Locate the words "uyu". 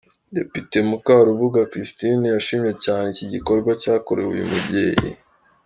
4.33-4.49